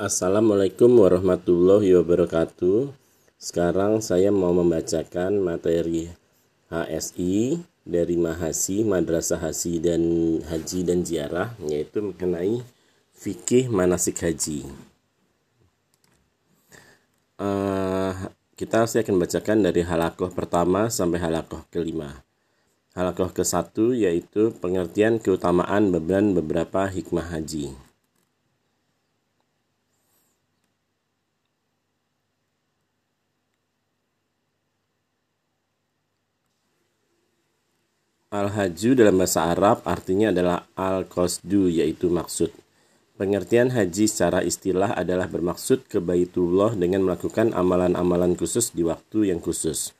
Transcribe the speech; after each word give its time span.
Assalamualaikum 0.00 0.88
warahmatullahi 1.04 1.92
wabarakatuh. 2.00 2.96
Sekarang 3.36 4.00
saya 4.00 4.32
mau 4.32 4.48
membacakan 4.56 5.36
materi 5.36 6.08
HSI 6.72 7.60
dari 7.84 8.16
Mahasi, 8.16 8.88
Madrasah 8.88 9.36
Haji 9.36 9.84
dan 9.84 10.02
Haji 10.48 10.80
dan 10.88 11.04
Ziarah 11.04 11.52
yaitu 11.68 12.00
mengenai 12.00 12.64
fikih 13.12 13.68
manasik 13.68 14.24
haji. 14.24 14.64
Uh, 17.36 18.16
kita 18.56 18.88
saya 18.88 19.04
akan 19.04 19.20
bacakan 19.20 19.60
dari 19.60 19.84
halakoh 19.84 20.32
pertama 20.32 20.88
sampai 20.88 21.20
halakoh 21.20 21.68
kelima. 21.68 22.24
Halakoh 22.96 23.28
ke 23.28 23.44
satu 23.44 23.92
yaitu 23.92 24.56
pengertian 24.56 25.20
keutamaan 25.20 25.92
beban 25.92 26.32
beberapa 26.32 26.88
hikmah 26.88 27.28
haji. 27.28 27.91
Al-haju 38.32 38.96
dalam 38.96 39.20
bahasa 39.20 39.44
Arab 39.52 39.84
artinya 39.84 40.32
adalah 40.32 40.64
al-qasdu 40.72 41.68
yaitu 41.68 42.08
maksud. 42.08 42.48
Pengertian 43.20 43.68
haji 43.68 44.08
secara 44.08 44.40
istilah 44.40 44.96
adalah 44.96 45.28
bermaksud 45.28 45.84
ke 45.84 46.00
Baitullah 46.00 46.72
dengan 46.72 47.04
melakukan 47.04 47.52
amalan-amalan 47.52 48.32
khusus 48.32 48.72
di 48.72 48.88
waktu 48.88 49.28
yang 49.28 49.36
khusus. 49.44 49.92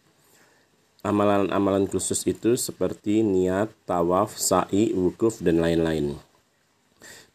Amalan-amalan 1.04 1.84
khusus 1.84 2.24
itu 2.24 2.56
seperti 2.56 3.20
niat, 3.20 3.68
tawaf, 3.84 4.40
sa'i, 4.40 4.96
wukuf, 4.96 5.44
dan 5.44 5.60
lain-lain. 5.60 6.16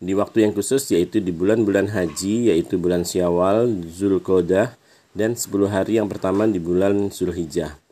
Di 0.02 0.18
waktu 0.18 0.50
yang 0.50 0.58
khusus 0.58 0.90
yaitu 0.90 1.22
di 1.22 1.30
bulan-bulan 1.30 1.94
haji 1.94 2.50
yaitu 2.50 2.82
bulan 2.82 3.06
Syawal, 3.06 3.86
Zulqodah, 3.86 4.74
dan 5.14 5.38
10 5.38 5.70
hari 5.70 6.02
yang 6.02 6.10
pertama 6.10 6.50
di 6.50 6.58
bulan 6.58 7.14
Zulhijjah. 7.14 7.87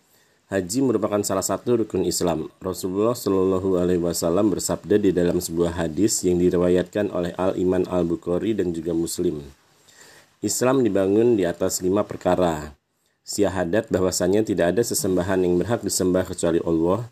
Haji 0.46 0.86
merupakan 0.86 1.18
salah 1.26 1.42
satu 1.42 1.82
rukun 1.82 2.06
Islam. 2.06 2.54
Rasulullah 2.62 3.18
Shallallahu 3.18 3.82
Alaihi 3.82 3.98
Wasallam 3.98 4.54
bersabda 4.54 5.02
di 5.02 5.10
dalam 5.10 5.42
sebuah 5.42 5.74
hadis 5.74 6.22
yang 6.22 6.38
diriwayatkan 6.38 7.10
oleh 7.10 7.34
Al 7.34 7.58
Iman 7.58 7.90
Al 7.90 8.06
Bukhari 8.06 8.54
dan 8.54 8.70
juga 8.70 8.94
Muslim. 8.94 9.42
Islam 10.46 10.86
dibangun 10.86 11.34
di 11.34 11.50
atas 11.50 11.82
lima 11.82 12.06
perkara. 12.06 12.78
Syahadat 13.26 13.90
bahwasanya 13.90 14.46
tidak 14.46 14.78
ada 14.78 14.86
sesembahan 14.86 15.42
yang 15.42 15.58
berhak 15.58 15.82
disembah 15.82 16.30
kecuali 16.30 16.62
Allah 16.62 17.10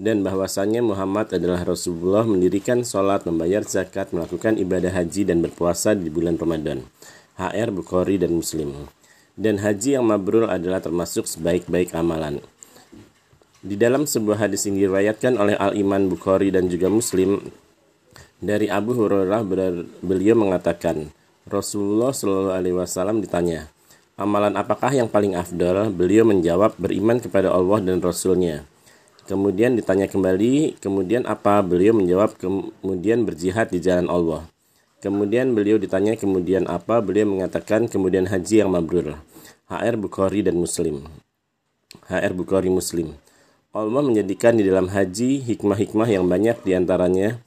dan 0.00 0.24
bahwasanya 0.24 0.80
Muhammad 0.80 1.36
adalah 1.36 1.60
Rasulullah 1.60 2.24
mendirikan 2.24 2.80
sholat, 2.80 3.28
membayar 3.28 3.60
zakat, 3.60 4.08
melakukan 4.16 4.56
ibadah 4.56 4.88
haji 4.88 5.28
dan 5.28 5.44
berpuasa 5.44 5.92
di 5.92 6.08
bulan 6.08 6.40
Ramadan. 6.40 6.88
HR 7.36 7.76
Bukhari 7.76 8.16
dan 8.16 8.32
Muslim. 8.32 8.88
Dan 9.36 9.60
haji 9.60 10.00
yang 10.00 10.08
mabrur 10.08 10.48
adalah 10.48 10.80
termasuk 10.80 11.28
sebaik-baik 11.28 11.92
amalan. 11.92 12.40
Di 13.60 13.76
dalam 13.76 14.08
sebuah 14.08 14.48
hadis 14.48 14.64
yang 14.64 14.80
diriwayatkan 14.80 15.36
oleh 15.36 15.52
Al-Iman 15.52 16.08
Bukhari 16.08 16.48
dan 16.48 16.72
juga 16.72 16.88
Muslim 16.88 17.44
dari 18.40 18.72
Abu 18.72 18.96
Hurairah 18.96 19.44
beliau 20.00 20.32
mengatakan 20.32 21.12
Rasulullah 21.44 22.08
Shallallahu 22.08 22.56
alaihi 22.56 22.72
wasallam 22.72 23.20
ditanya, 23.20 23.68
"Amalan 24.16 24.56
apakah 24.56 24.96
yang 24.96 25.12
paling 25.12 25.36
afdal?" 25.36 25.92
Beliau 25.92 26.24
menjawab, 26.24 26.72
"Beriman 26.80 27.20
kepada 27.20 27.52
Allah 27.52 27.84
dan 27.84 28.00
Rasulnya." 28.00 28.64
Kemudian 29.28 29.76
ditanya 29.76 30.08
kembali, 30.08 30.80
"Kemudian 30.80 31.28
apa?" 31.28 31.60
Beliau 31.60 31.92
menjawab, 31.92 32.40
"Kemudian 32.40 33.28
berjihad 33.28 33.68
di 33.68 33.84
jalan 33.84 34.08
Allah." 34.08 34.48
Kemudian 35.04 35.56
beliau 35.56 35.76
ditanya 35.80 36.12
kemudian 36.12 36.68
apa? 36.68 37.00
Beliau 37.00 37.24
mengatakan 37.24 37.88
kemudian 37.88 38.28
haji 38.28 38.60
yang 38.60 38.68
mabrur. 38.68 39.16
HR 39.68 39.96
Bukhari 39.96 40.44
dan 40.44 40.60
Muslim. 40.60 41.08
HR 42.04 42.36
Bukhari 42.36 42.68
Muslim. 42.68 43.16
Allah 43.70 44.02
menjadikan 44.02 44.58
di 44.58 44.66
dalam 44.66 44.90
haji 44.90 45.46
hikmah-hikmah 45.46 46.10
yang 46.10 46.26
banyak 46.26 46.58
di 46.66 46.74
antaranya 46.74 47.38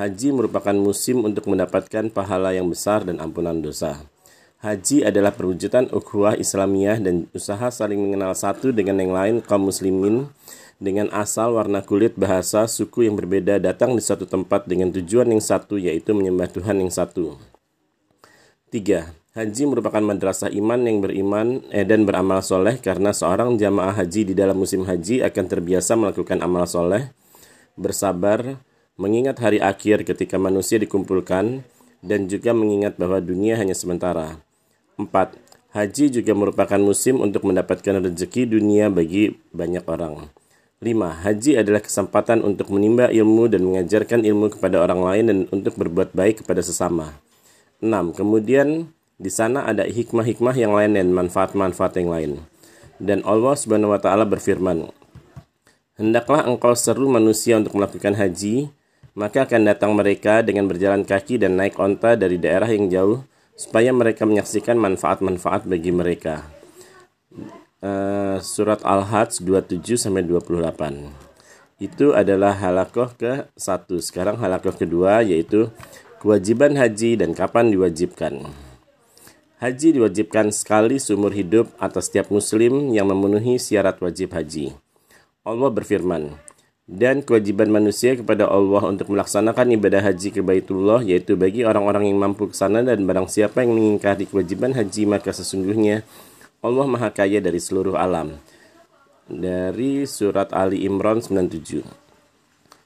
Haji 0.00 0.32
merupakan 0.32 0.72
musim 0.72 1.20
untuk 1.28 1.44
mendapatkan 1.44 2.08
pahala 2.08 2.56
yang 2.56 2.72
besar 2.72 3.04
dan 3.04 3.20
ampunan 3.20 3.60
dosa. 3.60 4.00
Haji 4.64 5.04
adalah 5.04 5.28
perwujudan 5.28 5.92
ukhuwah 5.92 6.40
Islamiyah 6.40 7.04
dan 7.04 7.28
usaha 7.36 7.68
saling 7.68 8.00
mengenal 8.00 8.32
satu 8.32 8.72
dengan 8.72 8.96
yang 8.96 9.12
lain 9.12 9.36
kaum 9.44 9.68
muslimin 9.68 10.32
dengan 10.80 11.12
asal 11.12 11.60
warna 11.60 11.84
kulit 11.84 12.16
bahasa 12.16 12.64
suku 12.64 13.12
yang 13.12 13.20
berbeda 13.20 13.60
datang 13.60 13.92
di 13.92 14.00
satu 14.00 14.24
tempat 14.24 14.64
dengan 14.64 14.88
tujuan 14.88 15.28
yang 15.28 15.44
satu 15.44 15.76
yaitu 15.76 16.16
menyembah 16.16 16.48
Tuhan 16.48 16.80
yang 16.80 16.88
satu. 16.88 17.36
3. 18.72 19.19
Haji 19.40 19.72
merupakan 19.72 20.04
madrasah 20.04 20.52
iman 20.52 20.84
yang 20.84 21.00
beriman 21.00 21.64
eh, 21.72 21.88
dan 21.88 22.04
beramal 22.04 22.44
soleh 22.44 22.76
karena 22.76 23.08
seorang 23.08 23.56
jamaah 23.56 23.96
haji 23.96 24.28
di 24.28 24.34
dalam 24.36 24.52
musim 24.52 24.84
haji 24.84 25.24
akan 25.24 25.44
terbiasa 25.48 25.96
melakukan 25.96 26.44
amal 26.44 26.68
soleh, 26.68 27.08
bersabar, 27.72 28.60
mengingat 29.00 29.40
hari 29.40 29.56
akhir 29.56 30.04
ketika 30.04 30.36
manusia 30.36 30.76
dikumpulkan, 30.76 31.64
dan 32.04 32.28
juga 32.28 32.52
mengingat 32.52 33.00
bahwa 33.00 33.16
dunia 33.16 33.56
hanya 33.56 33.72
sementara. 33.72 34.44
4. 35.00 35.08
Haji 35.72 36.20
juga 36.20 36.36
merupakan 36.36 36.76
musim 36.76 37.24
untuk 37.24 37.48
mendapatkan 37.48 37.96
rezeki 37.96 38.44
dunia 38.44 38.92
bagi 38.92 39.40
banyak 39.56 39.88
orang. 39.88 40.28
5. 40.84 41.24
Haji 41.24 41.64
adalah 41.64 41.80
kesempatan 41.80 42.44
untuk 42.44 42.68
menimba 42.68 43.08
ilmu 43.08 43.48
dan 43.48 43.64
mengajarkan 43.64 44.20
ilmu 44.20 44.52
kepada 44.52 44.84
orang 44.84 45.00
lain 45.00 45.24
dan 45.24 45.38
untuk 45.48 45.80
berbuat 45.80 46.12
baik 46.12 46.44
kepada 46.44 46.60
sesama. 46.60 47.16
6. 47.80 47.88
Kemudian 48.12 48.92
di 49.20 49.28
sana 49.28 49.68
ada 49.68 49.84
hikmah-hikmah 49.84 50.56
yang 50.56 50.72
lain 50.72 50.96
dan 50.96 51.12
manfaat-manfaat 51.12 51.92
yang 52.00 52.08
lain. 52.08 52.32
Dan 52.96 53.20
Allah 53.28 53.52
Subhanahu 53.52 53.92
wa 53.92 54.00
taala 54.00 54.24
berfirman, 54.24 54.88
"Hendaklah 56.00 56.48
engkau 56.48 56.72
seru 56.72 57.04
manusia 57.12 57.60
untuk 57.60 57.76
melakukan 57.76 58.16
haji, 58.16 58.72
maka 59.12 59.44
akan 59.44 59.68
datang 59.68 59.92
mereka 59.92 60.40
dengan 60.40 60.64
berjalan 60.64 61.04
kaki 61.04 61.36
dan 61.36 61.60
naik 61.60 61.76
onta 61.76 62.16
dari 62.16 62.40
daerah 62.40 62.72
yang 62.72 62.88
jauh 62.88 63.20
supaya 63.52 63.92
mereka 63.92 64.24
menyaksikan 64.24 64.80
manfaat-manfaat 64.80 65.68
bagi 65.68 65.92
mereka." 65.92 66.48
Uh, 67.80 68.36
surat 68.40 68.80
Al-Hajj 68.84 69.44
27 69.44 70.00
sampai 70.00 70.24
28. 70.24 71.12
Itu 71.80 72.12
adalah 72.12 72.52
halakoh 72.56 73.12
ke 73.16 73.48
satu. 73.56 74.04
Sekarang 74.04 74.36
halakoh 74.36 74.76
kedua 74.76 75.24
yaitu 75.24 75.72
kewajiban 76.20 76.76
haji 76.76 77.16
dan 77.16 77.32
kapan 77.32 77.72
diwajibkan. 77.72 78.44
Haji 79.60 80.00
diwajibkan 80.00 80.48
sekali 80.56 80.96
seumur 80.96 81.36
hidup 81.36 81.68
atas 81.76 82.08
setiap 82.08 82.32
muslim 82.32 82.96
yang 82.96 83.04
memenuhi 83.12 83.60
syarat 83.60 84.00
wajib 84.00 84.32
haji. 84.32 84.72
Allah 85.44 85.68
berfirman, 85.68 86.32
dan 86.88 87.20
kewajiban 87.20 87.68
manusia 87.68 88.16
kepada 88.16 88.48
Allah 88.48 88.88
untuk 88.88 89.12
melaksanakan 89.12 89.76
ibadah 89.76 90.00
haji 90.00 90.32
ke 90.32 90.40
Baitullah 90.40 91.04
yaitu 91.04 91.36
bagi 91.36 91.60
orang-orang 91.68 92.08
yang 92.08 92.16
mampu 92.16 92.48
ke 92.48 92.56
sana 92.56 92.80
dan 92.80 93.04
barang 93.04 93.28
siapa 93.28 93.60
yang 93.60 93.76
mengingkari 93.76 94.24
kewajiban 94.24 94.72
haji 94.72 95.04
maka 95.04 95.28
sesungguhnya 95.28 96.08
Allah 96.64 96.86
Maha 96.88 97.12
Kaya 97.12 97.44
dari 97.44 97.60
seluruh 97.60 98.00
alam. 98.00 98.40
Dari 99.28 100.08
surat 100.08 100.56
Ali 100.56 100.88
Imran 100.88 101.20
97. 101.20 101.84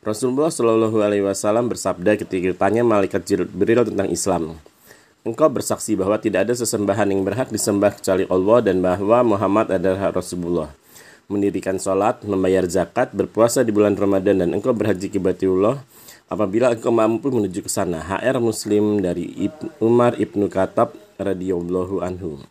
Rasulullah 0.02 0.50
Shallallahu 0.50 1.06
alaihi 1.06 1.22
wasallam 1.22 1.70
bersabda 1.70 2.18
ketika 2.18 2.50
ditanya 2.50 2.82
malaikat 2.82 3.22
Jibril 3.22 3.86
tentang 3.86 4.10
Islam. 4.10 4.58
Engkau 5.24 5.48
bersaksi 5.48 5.96
bahwa 5.96 6.20
tidak 6.20 6.44
ada 6.44 6.52
sesembahan 6.52 7.08
yang 7.08 7.24
berhak 7.24 7.48
disembah 7.48 7.96
kecuali 7.96 8.28
Allah 8.28 8.58
dan 8.60 8.84
bahwa 8.84 9.24
Muhammad 9.24 9.72
adalah 9.72 10.12
Rasulullah. 10.12 10.68
Mendirikan 11.32 11.80
sholat, 11.80 12.20
membayar 12.28 12.68
zakat, 12.68 13.08
berpuasa 13.16 13.64
di 13.64 13.72
bulan 13.72 13.96
Ramadan 13.96 14.44
dan 14.44 14.52
engkau 14.52 14.76
berhaji 14.76 15.08
ke 15.08 15.16
Baitullah 15.16 15.80
apabila 16.28 16.76
engkau 16.76 16.92
mampu 16.92 17.32
menuju 17.32 17.64
ke 17.64 17.72
sana. 17.72 18.04
HR 18.04 18.36
Muslim 18.36 19.00
dari 19.00 19.48
Ibn 19.48 19.80
Umar 19.80 20.12
Ibnu 20.20 20.44
Khattab 20.52 20.92
radhiyallahu 21.16 22.04
anhu. 22.04 22.44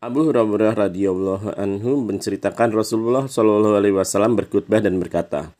Abu 0.00 0.32
Hurairah 0.32 0.88
radhiyallahu 0.88 1.60
anhu 1.60 2.08
menceritakan 2.08 2.72
Rasulullah 2.72 3.28
shallallahu 3.28 3.76
alaihi 3.76 4.00
wasallam 4.00 4.32
berkhutbah 4.32 4.80
dan 4.80 4.96
berkata, 4.96 5.52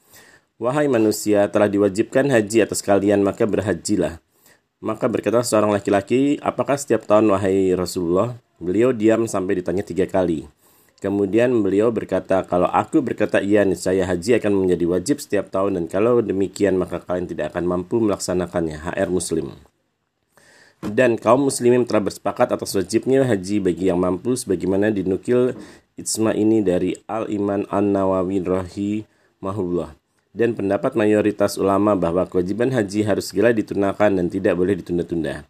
"Wahai 0.57 0.89
manusia, 0.89 1.45
telah 1.53 1.69
diwajibkan 1.69 2.33
haji 2.33 2.65
atas 2.65 2.81
kalian, 2.81 3.21
maka 3.21 3.45
berhajilah." 3.45 4.17
Maka 4.81 5.13
berkata 5.13 5.45
seorang 5.45 5.77
laki-laki, 5.77 6.41
apakah 6.41 6.81
setiap 6.81 7.05
tahun 7.05 7.29
wahai 7.29 7.77
Rasulullah? 7.77 8.41
Beliau 8.57 8.97
diam 8.97 9.29
sampai 9.29 9.61
ditanya 9.61 9.85
tiga 9.85 10.09
kali. 10.09 10.49
Kemudian 11.05 11.53
beliau 11.61 11.93
berkata, 11.93 12.41
kalau 12.49 12.65
aku 12.65 13.05
berkata 13.05 13.45
iya, 13.45 13.61
niscaya 13.69 14.09
haji 14.09 14.41
akan 14.41 14.65
menjadi 14.65 14.89
wajib 14.89 15.21
setiap 15.21 15.53
tahun 15.53 15.77
dan 15.77 15.85
kalau 15.85 16.25
demikian 16.25 16.81
maka 16.81 16.97
kalian 16.97 17.29
tidak 17.29 17.53
akan 17.53 17.69
mampu 17.69 18.01
melaksanakannya. 18.01 18.81
HR 18.81 19.13
Muslim. 19.13 19.53
Dan 20.81 21.21
kaum 21.21 21.45
muslimin 21.45 21.85
telah 21.85 22.09
bersepakat 22.09 22.57
atas 22.57 22.73
wajibnya 22.73 23.29
haji 23.29 23.61
bagi 23.61 23.93
yang 23.93 24.01
mampu 24.01 24.33
sebagaimana 24.33 24.89
dinukil 24.89 25.61
itsma 26.01 26.33
ini 26.33 26.65
dari 26.65 26.97
Al-Iman 27.05 27.69
An-Nawawi 27.69 28.41
rahimahullah 28.41 30.00
dan 30.31 30.55
pendapat 30.55 30.95
mayoritas 30.95 31.59
ulama 31.59 31.99
bahwa 31.99 32.27
kewajiban 32.27 32.71
haji 32.71 33.03
harus 33.03 33.31
segera 33.31 33.51
ditunaikan 33.51 34.15
dan 34.15 34.27
tidak 34.31 34.55
boleh 34.55 34.79
ditunda-tunda. 34.79 35.47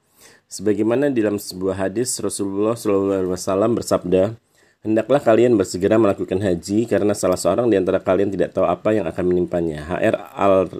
Sebagaimana 0.50 1.12
dalam 1.14 1.38
sebuah 1.38 1.88
hadis 1.88 2.18
Rasulullah 2.18 2.74
SAW 2.74 3.76
bersabda, 3.76 4.34
Hendaklah 4.80 5.20
kalian 5.20 5.60
bersegera 5.60 6.00
melakukan 6.00 6.40
haji 6.40 6.88
karena 6.88 7.12
salah 7.12 7.36
seorang 7.36 7.68
di 7.68 7.76
antara 7.76 8.00
kalian 8.00 8.32
tidak 8.32 8.56
tahu 8.56 8.64
apa 8.64 8.96
yang 8.96 9.04
akan 9.04 9.24
menimpanya. 9.28 9.84
HR 9.84 10.16
Al 10.32 10.72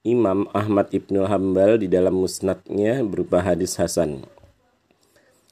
Imam 0.00 0.48
Ahmad 0.56 0.88
Ibnu 0.88 1.28
Hambal 1.28 1.76
di 1.76 1.84
dalam 1.84 2.16
musnadnya 2.16 3.04
berupa 3.04 3.44
hadis 3.44 3.76
Hasan. 3.76 4.24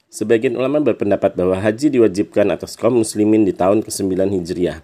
Sebagian 0.09 0.57
ulama 0.57 0.81
berpendapat 0.81 1.37
bahwa 1.37 1.61
haji 1.61 1.93
diwajibkan 1.93 2.49
atas 2.57 2.73
kaum 2.73 3.05
muslimin 3.05 3.45
di 3.45 3.53
tahun 3.53 3.85
ke-9 3.85 4.17
Hijriah. 4.33 4.81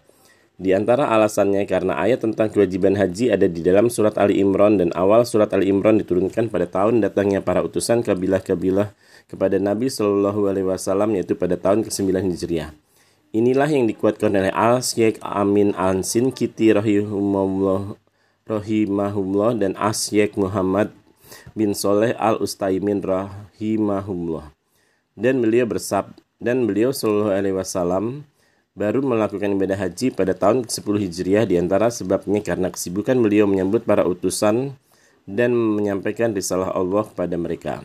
Di 0.61 0.77
antara 0.77 1.09
alasannya 1.09 1.65
karena 1.65 1.97
ayat 1.97 2.21
tentang 2.21 2.53
kewajiban 2.53 2.93
haji 2.93 3.33
ada 3.33 3.49
di 3.49 3.65
dalam 3.65 3.89
surat 3.89 4.13
Ali 4.21 4.37
Imran 4.45 4.77
dan 4.77 4.93
awal 4.93 5.25
surat 5.25 5.49
Ali 5.57 5.73
Imran 5.73 5.97
diturunkan 5.97 6.53
pada 6.53 6.69
tahun 6.69 7.01
datangnya 7.01 7.41
para 7.41 7.65
utusan 7.65 8.05
kabilah-kabilah 8.05 8.93
kepada 9.25 9.57
Nabi 9.57 9.89
Shallallahu 9.89 10.53
Alaihi 10.53 10.69
Wasallam 10.69 11.17
yaitu 11.17 11.33
pada 11.33 11.57
tahun 11.57 11.81
ke-9 11.89 12.13
Hijriah. 12.13 12.77
Inilah 13.33 13.73
yang 13.73 13.89
dikuatkan 13.89 14.37
oleh 14.37 14.53
Al 14.53 14.85
Syekh 14.85 15.17
Amin 15.25 15.73
Ansin 15.73 16.29
Kiti 16.29 16.69
rahimahullah, 16.69 17.97
rahimahullah 18.45 19.57
dan 19.57 19.73
Syekh 19.97 20.37
Muhammad 20.37 20.93
bin 21.57 21.73
Soleh 21.73 22.13
Al 22.21 22.37
Ustaimin 22.37 23.01
rahimahullah. 23.01 24.53
Dan 25.17 25.41
beliau 25.41 25.65
bersab 25.65 26.13
dan 26.37 26.69
beliau 26.69 26.93
Shallallahu 26.93 27.33
alaihi 27.33 27.57
wasallam 27.57 28.29
baru 28.71 29.03
melakukan 29.03 29.51
ibadah 29.51 29.75
haji 29.75 30.15
pada 30.15 30.31
tahun 30.31 30.63
ke-10 30.63 30.95
Hijriah 31.07 31.45
di 31.47 31.59
antara 31.59 31.91
sebabnya 31.91 32.39
karena 32.39 32.71
kesibukan 32.71 33.19
beliau 33.19 33.43
menyambut 33.43 33.83
para 33.83 34.07
utusan 34.07 34.75
dan 35.27 35.51
menyampaikan 35.51 36.31
risalah 36.31 36.71
Allah 36.71 37.03
kepada 37.03 37.35
mereka. 37.35 37.83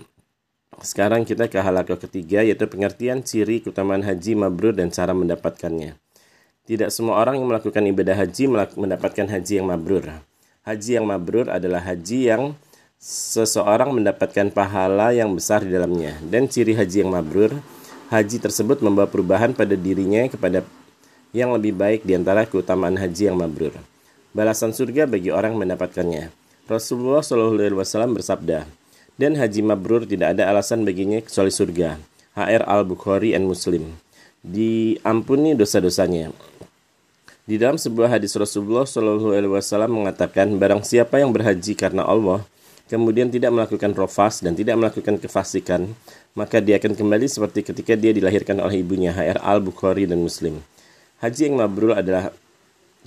Sekarang 0.84 1.24
kita 1.24 1.48
ke 1.48 1.56
halakah 1.58 1.96
ketiga 1.96 2.44
yaitu 2.44 2.68
pengertian 2.68 3.24
ciri 3.24 3.64
keutamaan 3.64 4.04
haji 4.04 4.36
mabrur 4.36 4.76
dan 4.76 4.92
cara 4.92 5.16
mendapatkannya. 5.16 5.96
Tidak 6.66 6.90
semua 6.90 7.22
orang 7.22 7.38
yang 7.38 7.48
melakukan 7.48 7.82
ibadah 7.86 8.16
haji 8.18 8.50
mendapatkan 8.74 9.26
haji 9.30 9.52
yang 9.62 9.66
mabrur. 9.70 10.04
Haji 10.66 10.90
yang 10.98 11.06
mabrur 11.06 11.46
adalah 11.46 11.78
haji 11.78 12.26
yang 12.26 12.42
seseorang 12.98 13.94
mendapatkan 13.94 14.50
pahala 14.50 15.14
yang 15.14 15.30
besar 15.30 15.62
di 15.62 15.70
dalamnya. 15.70 16.18
Dan 16.26 16.50
ciri 16.50 16.74
haji 16.74 17.06
yang 17.06 17.14
mabrur, 17.14 17.54
haji 18.10 18.36
tersebut 18.38 18.78
membawa 18.82 19.10
perubahan 19.10 19.50
pada 19.52 19.74
dirinya 19.74 20.26
kepada 20.30 20.62
yang 21.34 21.52
lebih 21.52 21.74
baik 21.74 22.06
di 22.06 22.14
antara 22.14 22.46
keutamaan 22.46 22.96
haji 22.96 23.28
yang 23.32 23.36
mabrur. 23.36 23.74
Balasan 24.36 24.72
surga 24.72 25.08
bagi 25.08 25.32
orang 25.32 25.56
mendapatkannya. 25.56 26.30
Rasulullah 26.66 27.22
SAW 27.22 28.10
bersabda, 28.12 28.66
dan 29.16 29.32
haji 29.38 29.60
mabrur 29.64 30.04
tidak 30.04 30.36
ada 30.36 30.50
alasan 30.50 30.84
baginya 30.84 31.22
kecuali 31.22 31.52
surga. 31.52 31.96
HR 32.36 32.68
Al-Bukhari 32.68 33.32
and 33.32 33.48
Muslim. 33.48 33.96
Diampuni 34.44 35.56
dosa-dosanya. 35.56 36.34
Di 37.46 37.56
dalam 37.56 37.80
sebuah 37.80 38.18
hadis 38.18 38.36
Rasulullah 38.36 38.84
Shallallahu 38.84 39.32
Alaihi 39.32 39.54
Wasallam 39.54 40.02
mengatakan, 40.02 40.52
barang 40.58 40.84
siapa 40.84 41.22
yang 41.22 41.32
berhaji 41.32 41.72
karena 41.78 42.04
Allah, 42.04 42.44
kemudian 42.86 43.30
tidak 43.30 43.50
melakukan 43.50 43.92
rofas 43.92 44.42
dan 44.42 44.54
tidak 44.54 44.78
melakukan 44.78 45.18
kefasikan, 45.18 45.90
maka 46.38 46.62
dia 46.62 46.78
akan 46.78 46.94
kembali 46.94 47.26
seperti 47.26 47.66
ketika 47.66 47.98
dia 47.98 48.14
dilahirkan 48.14 48.58
oleh 48.62 48.82
ibunya. 48.82 49.10
HR 49.10 49.42
Al 49.42 49.58
Bukhari 49.58 50.06
dan 50.06 50.22
Muslim. 50.22 50.62
Haji 51.18 51.50
yang 51.50 51.56
mabrur 51.58 51.96
adalah 51.96 52.30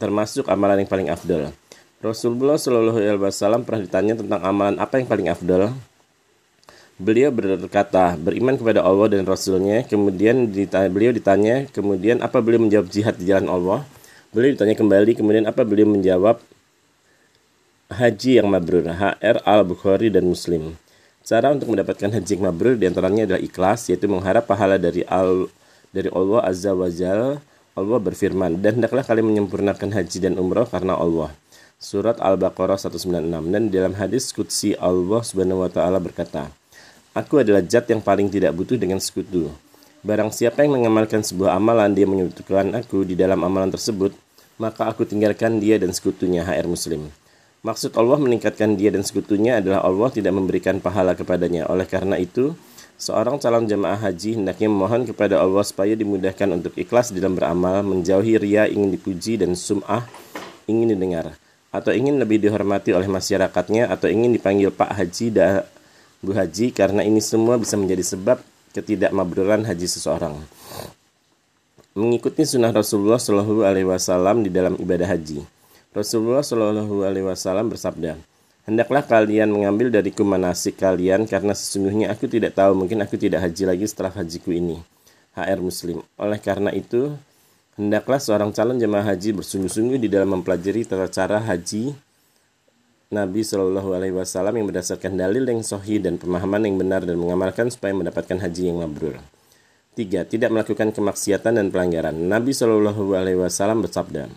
termasuk 0.02 0.48
amalan 0.48 0.84
yang 0.84 0.90
paling 0.90 1.08
afdal. 1.12 1.54
Rasulullah 2.00 2.56
Shallallahu 2.56 2.96
Alaihi 2.96 3.20
Wasallam 3.20 3.68
pernah 3.68 3.84
ditanya 3.84 4.14
tentang 4.16 4.40
amalan 4.40 4.80
apa 4.80 5.04
yang 5.04 5.08
paling 5.08 5.28
afdal. 5.28 5.76
Beliau 7.00 7.32
berkata, 7.32 8.20
beriman 8.20 8.60
kepada 8.60 8.84
Allah 8.84 9.08
dan 9.08 9.24
Rasulnya. 9.24 9.88
Kemudian 9.88 10.52
ditanya, 10.52 10.92
beliau 10.92 11.16
ditanya, 11.16 11.64
kemudian 11.72 12.20
apa 12.20 12.44
beliau 12.44 12.60
menjawab 12.60 12.88
jihad 12.92 13.16
di 13.16 13.32
jalan 13.32 13.48
Allah? 13.48 13.80
Beliau 14.36 14.52
ditanya 14.52 14.76
kembali, 14.76 15.16
kemudian 15.16 15.48
apa 15.48 15.64
beliau 15.64 15.88
menjawab 15.88 16.44
haji 17.90 18.38
yang 18.38 18.48
mabrur. 18.48 18.86
HR 18.86 19.42
Al-Bukhari 19.44 20.14
dan 20.14 20.30
Muslim. 20.30 20.78
Cara 21.26 21.50
untuk 21.50 21.74
mendapatkan 21.74 22.10
haji 22.10 22.32
yang 22.38 22.46
mabrur 22.46 22.78
di 22.78 22.86
antaranya 22.86 23.26
adalah 23.26 23.42
ikhlas, 23.42 23.90
yaitu 23.90 24.06
mengharap 24.06 24.46
pahala 24.46 24.78
dari 24.78 25.02
al 25.10 25.50
dari 25.90 26.10
Allah 26.14 26.46
Azza 26.46 26.72
wa 26.78 26.90
Jal. 26.90 27.42
Allah 27.78 28.00
berfirman, 28.02 28.60
dan 28.60 28.82
hendaklah 28.82 29.08
kalian 29.08 29.28
menyempurnakan 29.32 29.96
haji 29.96 30.18
dan 30.20 30.36
umrah 30.36 30.68
karena 30.68 31.00
Allah. 31.00 31.32
Surat 31.80 32.20
Al-Baqarah 32.20 32.76
196 32.76 33.24
dan 33.56 33.64
dalam 33.72 33.94
hadis 33.96 34.36
Qudsi 34.36 34.76
Allah 34.76 35.24
Subhanahu 35.24 35.64
wa 35.64 35.72
taala 35.72 35.96
berkata, 35.96 36.52
Aku 37.16 37.40
adalah 37.40 37.64
zat 37.64 37.88
yang 37.88 38.04
paling 38.04 38.28
tidak 38.28 38.52
butuh 38.52 38.76
dengan 38.76 39.00
sekutu. 39.00 39.48
Barang 40.04 40.28
siapa 40.28 40.68
yang 40.68 40.76
mengamalkan 40.76 41.24
sebuah 41.24 41.56
amalan, 41.56 41.96
dia 41.96 42.04
menyebutkan 42.04 42.76
aku 42.76 43.08
di 43.08 43.16
dalam 43.16 43.40
amalan 43.48 43.72
tersebut, 43.72 44.12
maka 44.60 44.92
aku 44.92 45.08
tinggalkan 45.08 45.64
dia 45.64 45.80
dan 45.80 45.96
sekutunya 45.96 46.44
HR 46.44 46.68
Muslim. 46.68 47.08
Maksud 47.60 47.92
Allah 48.00 48.16
meningkatkan 48.16 48.80
dia 48.80 48.88
dan 48.88 49.04
sekutunya 49.04 49.60
adalah 49.60 49.84
Allah 49.84 50.08
tidak 50.16 50.32
memberikan 50.32 50.80
pahala 50.80 51.12
kepadanya. 51.12 51.68
Oleh 51.68 51.84
karena 51.84 52.16
itu, 52.16 52.56
seorang 52.96 53.36
calon 53.36 53.68
jemaah 53.68 54.00
haji 54.00 54.40
hendaknya 54.40 54.72
memohon 54.72 55.04
kepada 55.04 55.44
Allah 55.44 55.68
supaya 55.68 55.92
dimudahkan 55.92 56.48
untuk 56.56 56.72
ikhlas 56.80 57.12
dalam 57.12 57.36
beramal, 57.36 57.84
menjauhi 57.84 58.40
ria 58.40 58.64
ingin 58.64 58.96
dipuji 58.96 59.36
dan 59.36 59.60
sum'ah 59.60 60.08
ingin 60.72 60.96
didengar, 60.96 61.36
atau 61.74 61.92
ingin 61.92 62.16
lebih 62.16 62.40
dihormati 62.40 62.96
oleh 62.96 63.12
masyarakatnya, 63.12 63.92
atau 63.92 64.08
ingin 64.08 64.32
dipanggil 64.32 64.72
Pak 64.72 64.96
Haji 64.96 65.36
Bu 66.20 66.36
Haji 66.36 66.76
karena 66.76 67.04
ini 67.04 67.24
semua 67.24 67.56
bisa 67.56 67.80
menjadi 67.80 68.04
sebab 68.04 68.44
ketidakmabruran 68.76 69.64
haji 69.64 69.88
seseorang. 69.88 70.36
Mengikuti 71.96 72.44
sunnah 72.44 72.72
Rasulullah 72.72 73.20
Shallallahu 73.20 73.64
Alaihi 73.68 73.88
Wasallam 73.88 74.44
di 74.44 74.52
dalam 74.52 74.76
ibadah 74.78 75.10
haji. 75.10 75.59
Rasulullah 75.90 76.46
Shallallahu 76.46 77.02
Alaihi 77.02 77.26
Wasallam 77.26 77.74
bersabda, 77.74 78.14
Hendaklah 78.70 79.02
kalian 79.02 79.50
mengambil 79.50 79.90
dari 79.90 80.14
manasik 80.14 80.78
kalian 80.78 81.26
karena 81.26 81.58
sesungguhnya 81.58 82.14
aku 82.14 82.30
tidak 82.30 82.54
tahu 82.54 82.78
mungkin 82.78 83.02
aku 83.02 83.18
tidak 83.18 83.42
haji 83.42 83.66
lagi 83.66 83.90
setelah 83.90 84.14
hajiku 84.14 84.54
ini. 84.54 84.78
HR 85.34 85.58
Muslim. 85.58 86.06
Oleh 86.22 86.38
karena 86.38 86.70
itu, 86.70 87.18
hendaklah 87.74 88.22
seorang 88.22 88.54
calon 88.54 88.78
jemaah 88.78 89.02
haji 89.02 89.42
bersungguh-sungguh 89.42 89.98
di 89.98 90.06
dalam 90.06 90.38
mempelajari 90.38 90.86
tata 90.86 91.10
cara 91.10 91.42
haji 91.42 91.98
Nabi 93.10 93.42
Shallallahu 93.42 93.90
Alaihi 93.98 94.14
Wasallam 94.14 94.54
yang 94.62 94.70
berdasarkan 94.70 95.18
dalil 95.18 95.42
yang 95.42 95.66
sahih 95.66 95.98
dan 95.98 96.22
pemahaman 96.22 96.70
yang 96.70 96.78
benar 96.78 97.02
dan 97.02 97.18
mengamalkan 97.18 97.74
supaya 97.74 97.98
mendapatkan 97.98 98.38
haji 98.38 98.70
yang 98.70 98.86
mabrur. 98.86 99.18
Tiga, 99.98 100.22
tidak 100.30 100.54
melakukan 100.54 100.94
kemaksiatan 100.94 101.58
dan 101.58 101.74
pelanggaran. 101.74 102.14
Nabi 102.14 102.54
Shallallahu 102.54 103.18
Alaihi 103.18 103.42
Wasallam 103.42 103.82
bersabda, 103.82 104.30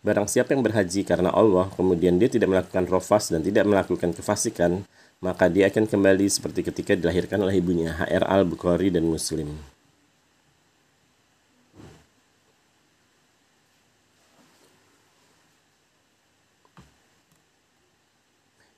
Barang 0.00 0.24
siapa 0.24 0.56
yang 0.56 0.64
berhaji 0.64 1.04
karena 1.04 1.28
Allah, 1.28 1.68
kemudian 1.76 2.16
dia 2.16 2.32
tidak 2.32 2.48
melakukan 2.48 2.88
rofas 2.88 3.28
dan 3.28 3.44
tidak 3.44 3.68
melakukan 3.68 4.16
kefasikan, 4.16 4.80
maka 5.20 5.52
dia 5.52 5.68
akan 5.68 5.84
kembali 5.84 6.24
seperti 6.24 6.64
ketika 6.64 6.96
dilahirkan 6.96 7.36
oleh 7.44 7.60
ibunya. 7.60 7.92
HR 8.08 8.24
Al-Bukhari 8.24 8.88
dan 8.88 9.04
Muslim. 9.04 9.52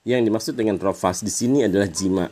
Yang 0.02 0.26
dimaksud 0.26 0.54
dengan 0.58 0.74
rofas 0.82 1.22
di 1.22 1.30
sini 1.30 1.62
adalah 1.62 1.86
jima, 1.86 2.26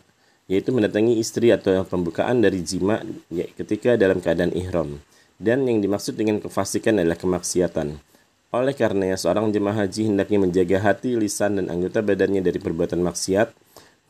yaitu 0.51 0.75
mendatangi 0.75 1.15
istri 1.23 1.55
atau 1.55 1.87
pembukaan 1.87 2.43
dari 2.43 2.59
jima 2.67 2.99
ya, 3.31 3.47
ketika 3.55 3.95
dalam 3.95 4.19
keadaan 4.19 4.51
ihram. 4.51 4.99
Dan 5.39 5.63
yang 5.71 5.79
dimaksud 5.79 6.19
dengan 6.19 6.43
kefasikan 6.43 6.99
adalah 6.99 7.15
kemaksiatan. 7.15 8.10
Oleh 8.51 8.75
karenanya 8.75 9.15
seorang 9.15 9.55
jemaah 9.55 9.87
haji 9.87 10.11
hendaknya 10.11 10.43
menjaga 10.43 10.83
hati, 10.83 11.15
lisan, 11.15 11.63
dan 11.63 11.71
anggota 11.71 12.03
badannya 12.03 12.43
dari 12.43 12.59
perbuatan 12.59 12.99
maksiat, 12.99 13.55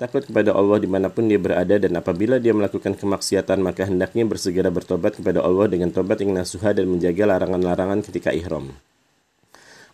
takut 0.01 0.25
kepada 0.25 0.57
Allah 0.57 0.81
di 0.81 0.89
mana 0.89 1.13
pun 1.13 1.29
dia 1.29 1.37
berada 1.37 1.77
dan 1.77 1.93
apabila 1.93 2.41
dia 2.41 2.57
melakukan 2.57 2.97
kemaksiatan 2.97 3.61
maka 3.61 3.85
hendaknya 3.85 4.25
bersegera 4.25 4.73
bertobat 4.73 5.21
kepada 5.21 5.45
Allah 5.45 5.69
dengan 5.69 5.93
tobat 5.93 6.25
yang 6.25 6.33
nasuha 6.33 6.73
dan 6.73 6.89
menjaga 6.89 7.37
larangan-larangan 7.37 8.01
ketika 8.01 8.33
ihram. 8.33 8.73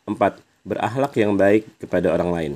4. 0.07 0.15
Berakhlak 0.63 1.19
yang 1.19 1.35
baik 1.35 1.67
kepada 1.83 2.15
orang 2.15 2.31
lain. 2.31 2.53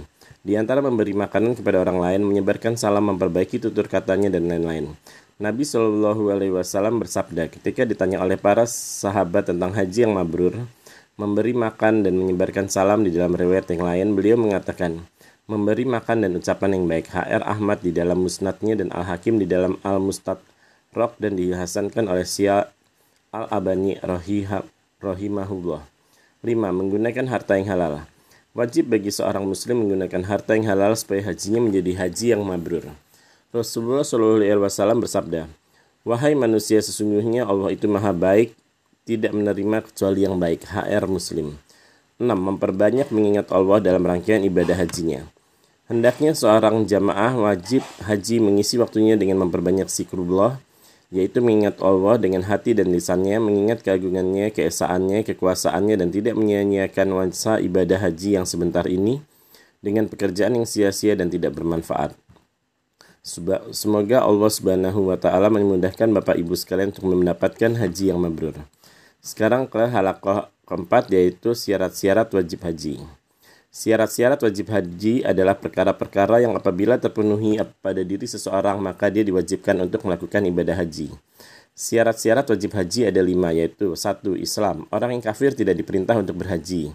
Di 0.47 0.55
antara 0.55 0.79
memberi 0.79 1.11
makanan 1.11 1.59
kepada 1.59 1.83
orang 1.83 1.99
lain, 1.99 2.21
menyebarkan 2.23 2.79
salam, 2.79 3.11
memperbaiki 3.11 3.59
tutur 3.59 3.91
katanya, 3.91 4.31
dan 4.31 4.47
lain-lain. 4.47 4.95
Nabi 5.43 5.67
Shallallahu 5.67 6.33
Alaihi 6.33 6.55
Wasallam 6.55 7.03
bersabda 7.03 7.51
ketika 7.51 7.83
ditanya 7.83 8.23
oleh 8.23 8.39
para 8.39 8.65
sahabat 8.65 9.53
tentang 9.53 9.75
haji 9.75 10.09
yang 10.09 10.15
mabrur, 10.17 10.55
memberi 11.21 11.53
makan 11.53 12.01
dan 12.01 12.17
menyebarkan 12.17 12.73
salam 12.73 13.05
di 13.05 13.13
dalam 13.13 13.37
riwayat 13.37 13.69
yang 13.69 13.85
lain, 13.85 14.17
beliau 14.17 14.41
mengatakan, 14.41 15.05
memberi 15.45 15.85
makan 15.85 16.25
dan 16.25 16.33
ucapan 16.33 16.81
yang 16.81 16.85
baik. 16.89 17.13
HR 17.13 17.45
Ahmad 17.45 17.85
di 17.85 17.93
dalam 17.93 18.25
musnadnya 18.25 18.81
dan 18.81 18.89
Al 18.89 19.05
Hakim 19.05 19.37
di 19.37 19.45
dalam 19.45 19.77
Al 19.85 20.01
Mustadrak 20.01 21.21
dan 21.21 21.37
dihasankan 21.37 22.09
oleh 22.09 22.25
Sia 22.25 22.73
Al 23.37 23.53
Abani 23.53 24.01
Rohimahullah. 25.05 25.85
5. 26.41 26.49
Menggunakan 26.57 27.27
harta 27.29 27.61
yang 27.61 27.69
halal. 27.69 28.09
Wajib 28.57 28.89
bagi 28.89 29.13
seorang 29.13 29.45
muslim 29.45 29.85
menggunakan 29.85 30.25
harta 30.25 30.57
yang 30.57 30.73
halal 30.73 30.97
supaya 30.97 31.21
hajinya 31.29 31.61
menjadi 31.69 32.01
haji 32.01 32.27
yang 32.33 32.43
mabrur. 32.43 32.89
Rasulullah 33.53 34.07
Shallallahu 34.07 34.41
Alaihi 34.41 34.57
Wasallam 34.57 34.99
bersabda, 35.05 35.51
Wahai 36.01 36.33
manusia, 36.33 36.81
sesungguhnya 36.81 37.45
Allah 37.45 37.77
itu 37.77 37.85
maha 37.85 38.15
baik, 38.17 38.57
tidak 39.05 39.33
menerima 39.33 39.85
kecuali 39.87 40.25
yang 40.25 40.37
baik. 40.37 40.69
HR 40.69 41.09
Muslim. 41.09 41.57
6. 42.21 42.29
Memperbanyak 42.29 43.09
mengingat 43.15 43.49
Allah 43.49 43.81
dalam 43.81 44.05
rangkaian 44.05 44.45
ibadah 44.45 44.77
hajinya. 44.77 45.25
Hendaknya 45.91 46.37
seorang 46.39 46.87
jamaah 46.87 47.35
wajib 47.35 47.83
haji 48.07 48.39
mengisi 48.39 48.79
waktunya 48.79 49.19
dengan 49.19 49.43
memperbanyak 49.43 49.91
zikrullah, 49.91 50.63
yaitu 51.11 51.43
mengingat 51.43 51.83
Allah 51.83 52.15
dengan 52.21 52.47
hati 52.47 52.79
dan 52.79 52.95
lisannya, 52.95 53.43
mengingat 53.43 53.83
keagungannya, 53.83 54.55
keesaannya, 54.55 55.27
kekuasaannya, 55.27 55.99
dan 55.99 56.15
tidak 56.15 56.39
menyia-nyiakan 56.39 57.09
wasa 57.11 57.59
ibadah 57.59 57.99
haji 57.99 58.39
yang 58.39 58.47
sebentar 58.47 58.87
ini 58.87 59.19
dengan 59.83 60.07
pekerjaan 60.07 60.55
yang 60.55 60.69
sia-sia 60.69 61.19
dan 61.19 61.27
tidak 61.27 61.59
bermanfaat. 61.59 62.15
Semoga 63.75 64.25
Allah 64.25 64.49
Subhanahu 64.49 65.13
wa 65.13 65.17
taala 65.21 65.53
memudahkan 65.53 66.09
Bapak 66.09 66.41
Ibu 66.41 66.57
sekalian 66.57 66.95
untuk 66.95 67.11
mendapatkan 67.11 67.77
haji 67.77 68.15
yang 68.15 68.21
mabrur. 68.23 68.57
Sekarang 69.21 69.69
ke 69.69 69.85
halakoh 69.85 70.49
keempat 70.65 71.13
yaitu 71.13 71.53
syarat-syarat 71.53 72.33
wajib 72.33 72.65
haji. 72.65 73.05
Syarat-syarat 73.69 74.41
wajib 74.41 74.73
haji 74.73 75.21
adalah 75.29 75.61
perkara-perkara 75.61 76.41
yang 76.41 76.57
apabila 76.57 76.97
terpenuhi 76.97 77.61
pada 77.85 78.01
diri 78.01 78.25
seseorang 78.25 78.81
maka 78.81 79.13
dia 79.13 79.21
diwajibkan 79.21 79.77
untuk 79.85 80.09
melakukan 80.09 80.41
ibadah 80.49 80.73
haji. 80.73 81.13
Syarat-syarat 81.77 82.49
wajib 82.49 82.73
haji 82.73 83.13
ada 83.13 83.21
lima 83.21 83.53
yaitu 83.53 83.93
satu 83.93 84.33
Islam. 84.41 84.89
Orang 84.89 85.13
yang 85.13 85.21
kafir 85.21 85.53
tidak 85.53 85.77
diperintah 85.77 86.17
untuk 86.17 86.41
berhaji 86.41 86.89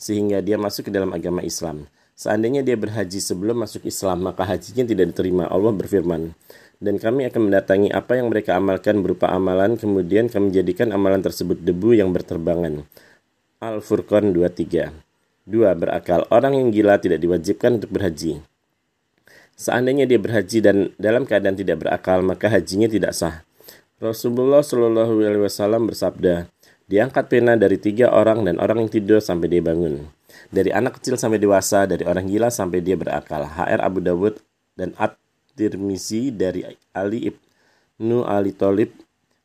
sehingga 0.00 0.40
dia 0.40 0.56
masuk 0.56 0.88
ke 0.88 0.92
dalam 0.96 1.12
agama 1.12 1.44
Islam. 1.44 1.84
Seandainya 2.16 2.64
dia 2.64 2.80
berhaji 2.80 3.20
sebelum 3.20 3.60
masuk 3.60 3.84
Islam, 3.84 4.24
maka 4.24 4.40
hajinya 4.48 4.88
tidak 4.88 5.12
diterima. 5.12 5.52
Allah 5.52 5.68
berfirman, 5.76 6.32
dan 6.82 7.00
kami 7.00 7.28
akan 7.28 7.50
mendatangi 7.50 7.88
apa 7.92 8.20
yang 8.20 8.28
mereka 8.28 8.56
amalkan 8.56 9.00
berupa 9.00 9.32
amalan, 9.32 9.76
kemudian 9.80 10.28
kami 10.28 10.52
jadikan 10.52 10.92
amalan 10.92 11.24
tersebut 11.24 11.60
debu 11.60 11.96
yang 11.96 12.12
berterbangan. 12.12 12.84
Al-Furqan 13.60 14.36
23 14.36 14.92
2. 15.46 15.72
Berakal. 15.78 16.26
Orang 16.28 16.58
yang 16.58 16.68
gila 16.74 16.98
tidak 16.98 17.22
diwajibkan 17.22 17.78
untuk 17.80 17.94
berhaji. 17.94 18.42
Seandainya 19.56 20.04
dia 20.04 20.20
berhaji 20.20 20.58
dan 20.60 20.92
dalam 21.00 21.24
keadaan 21.24 21.56
tidak 21.56 21.80
berakal, 21.80 22.20
maka 22.20 22.50
hajinya 22.52 22.90
tidak 22.90 23.16
sah. 23.16 23.46
Rasulullah 23.96 24.60
Shallallahu 24.60 25.24
Alaihi 25.24 25.40
Wasallam 25.46 25.88
bersabda, 25.88 26.52
diangkat 26.90 27.32
pena 27.32 27.56
dari 27.56 27.80
tiga 27.80 28.12
orang 28.12 28.44
dan 28.44 28.60
orang 28.60 28.84
yang 28.84 28.90
tidur 28.92 29.24
sampai 29.24 29.48
dia 29.48 29.64
bangun 29.64 30.12
dari 30.50 30.70
anak 30.70 31.00
kecil 31.00 31.18
sampai 31.18 31.38
dewasa, 31.40 31.86
dari 31.88 32.06
orang 32.06 32.26
gila 32.26 32.48
sampai 32.52 32.82
dia 32.82 32.94
berakal. 32.94 33.46
HR 33.46 33.80
Abu 33.82 33.98
Dawud 34.02 34.38
dan 34.78 34.92
At-Tirmizi 35.56 36.36
dari 36.36 36.68
Ali 36.92 37.32
ibnu 37.32 38.28
Ali 38.28 38.52
Thalib 38.52 38.92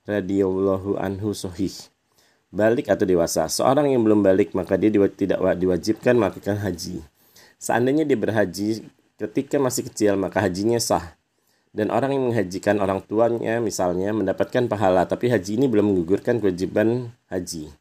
radhiyallahu 0.03 0.99
anhu 0.99 1.31
sohih. 1.31 1.71
Balik 2.51 2.91
atau 2.91 3.07
dewasa. 3.07 3.47
Seorang 3.47 3.87
yang 3.87 4.03
belum 4.03 4.19
balik 4.19 4.51
maka 4.51 4.75
dia 4.75 4.91
tidak 4.91 5.39
diwajibkan 5.39 6.19
melakukan 6.19 6.59
haji. 6.59 6.99
Seandainya 7.55 8.03
dia 8.03 8.19
berhaji 8.19 8.83
ketika 9.15 9.55
masih 9.55 9.87
kecil 9.87 10.19
maka 10.19 10.43
hajinya 10.43 10.83
sah. 10.83 11.15
Dan 11.71 11.87
orang 11.87 12.11
yang 12.11 12.27
menghajikan 12.27 12.83
orang 12.83 12.99
tuanya 13.07 13.63
misalnya 13.63 14.11
mendapatkan 14.11 14.67
pahala 14.67 15.07
tapi 15.07 15.31
haji 15.31 15.63
ini 15.63 15.71
belum 15.71 15.95
menggugurkan 15.95 16.43
kewajiban 16.43 17.15
haji. 17.31 17.71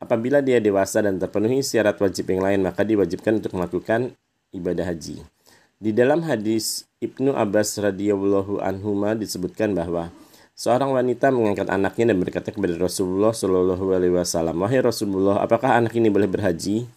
Apabila 0.00 0.40
dia 0.40 0.64
dewasa 0.64 1.04
dan 1.04 1.20
terpenuhi 1.20 1.60
syarat 1.60 2.00
wajib 2.00 2.24
yang 2.32 2.40
lain, 2.40 2.64
maka 2.64 2.88
diwajibkan 2.88 3.36
untuk 3.36 3.52
melakukan 3.52 4.16
ibadah 4.56 4.88
haji. 4.88 5.35
Di 5.76 5.92
dalam 5.92 6.24
hadis 6.24 6.88
Ibnu 7.04 7.36
Abbas 7.36 7.76
radhiyallahu 7.76 8.64
anhu 8.64 8.96
disebutkan 9.12 9.76
bahwa 9.76 10.08
seorang 10.56 10.96
wanita 10.96 11.28
mengangkat 11.28 11.68
anaknya 11.68 12.16
dan 12.16 12.16
berkata 12.16 12.48
kepada 12.48 12.80
Rasulullah 12.80 13.36
shallallahu 13.36 13.92
alaihi 13.92 14.16
wasallam, 14.16 14.56
"Wahai 14.56 14.80
Rasulullah, 14.80 15.44
apakah 15.44 15.76
anak 15.76 15.92
ini 15.92 16.08
boleh 16.08 16.32
berhaji?" 16.32 16.88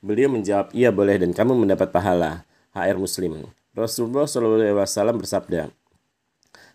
Beliau 0.00 0.32
menjawab, 0.32 0.72
"Iya 0.72 0.88
boleh 0.88 1.20
dan 1.20 1.36
kamu 1.36 1.52
mendapat 1.52 1.92
pahala." 1.92 2.48
HR 2.72 2.96
Muslim. 2.96 3.44
Rasulullah 3.76 4.24
shallallahu 4.24 4.72
alaihi 4.72 4.80
wasallam 4.80 5.20
bersabda, 5.20 5.68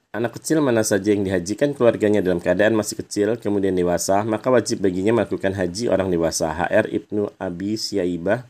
Anak 0.09 0.41
kecil 0.41 0.57
mana 0.61 0.81
saja 0.81 1.13
yang 1.13 1.21
dihajikan 1.21 1.73
keluarganya 1.73 2.21
dalam 2.21 2.41
keadaan 2.41 2.73
masih 2.73 2.97
kecil 2.97 3.37
kemudian 3.37 3.77
dewasa, 3.77 4.21
maka 4.25 4.49
wajib 4.49 4.81
baginya 4.81 5.17
melakukan 5.17 5.53
haji 5.53 5.85
orang 5.85 6.09
dewasa. 6.09 6.49
HR 6.49 6.89
Ibnu 6.89 7.29
Abi 7.37 7.77
Syaibah 7.77 8.45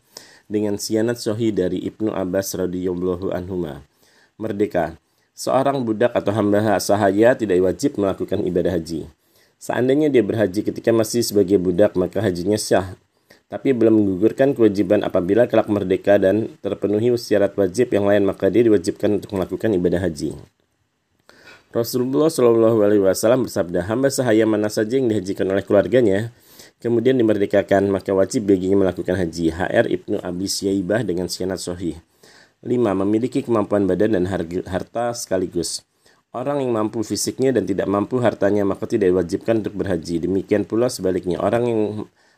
dengan 0.50 0.74
sianat 0.74 1.22
sohi 1.22 1.54
dari 1.54 1.78
Ibnu 1.86 2.10
Abbas 2.10 2.58
radhiyallahu 2.58 3.30
anhuma. 3.30 3.86
Merdeka. 4.34 4.98
Seorang 5.38 5.86
budak 5.86 6.12
atau 6.12 6.34
hamba 6.34 6.76
sahaya 6.82 7.38
tidak 7.38 7.62
wajib 7.62 7.96
melakukan 7.96 8.42
ibadah 8.42 8.74
haji. 8.74 9.06
Seandainya 9.62 10.10
dia 10.10 10.26
berhaji 10.26 10.66
ketika 10.66 10.90
masih 10.90 11.22
sebagai 11.22 11.56
budak, 11.56 11.94
maka 11.94 12.18
hajinya 12.18 12.58
sah. 12.58 12.98
Tapi 13.46 13.72
belum 13.72 13.94
menggugurkan 13.94 14.52
kewajiban 14.52 15.06
apabila 15.06 15.46
kelak 15.46 15.70
merdeka 15.70 16.18
dan 16.18 16.54
terpenuhi 16.60 17.14
syarat 17.16 17.54
wajib 17.54 17.94
yang 17.94 18.10
lain, 18.10 18.26
maka 18.26 18.50
dia 18.50 18.66
diwajibkan 18.66 19.22
untuk 19.22 19.36
melakukan 19.38 19.70
ibadah 19.74 20.02
haji. 20.02 20.34
Rasulullah 21.70 22.26
Shallallahu 22.26 22.82
Alaihi 22.82 23.02
Wasallam 23.02 23.46
bersabda, 23.46 23.86
hamba 23.86 24.10
sahaya 24.10 24.42
mana 24.42 24.66
saja 24.66 24.98
yang 24.98 25.06
dihajikan 25.06 25.46
oleh 25.46 25.62
keluarganya, 25.62 26.34
kemudian 26.80 27.14
dimerdekakan, 27.14 27.92
maka 27.92 28.10
wajib 28.16 28.48
baginya 28.50 28.88
melakukan 28.88 29.14
haji. 29.14 29.52
HR 29.52 29.86
Ibnu 29.86 30.16
Abi 30.24 30.48
Syaibah 30.48 31.04
dengan 31.04 31.28
sianat 31.28 31.60
sohih. 31.60 32.00
5. 32.60 32.74
Memiliki 32.76 33.40
kemampuan 33.40 33.84
badan 33.88 34.16
dan 34.16 34.24
harta 34.68 35.12
sekaligus. 35.16 35.84
Orang 36.30 36.62
yang 36.62 36.70
mampu 36.70 37.02
fisiknya 37.02 37.50
dan 37.50 37.66
tidak 37.66 37.90
mampu 37.90 38.22
hartanya 38.22 38.62
maka 38.62 38.86
tidak 38.86 39.10
diwajibkan 39.10 39.66
untuk 39.66 39.74
berhaji. 39.80 40.22
Demikian 40.22 40.62
pula 40.62 40.86
sebaliknya, 40.86 41.42
orang 41.42 41.64
yang 41.66 41.80